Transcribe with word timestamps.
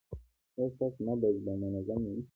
ایا 0.55 0.67
ستاسو 0.73 0.99
نبض 1.07 1.35
به 1.45 1.51
منظم 1.61 1.99
نه 2.05 2.11
وي؟ 2.15 2.21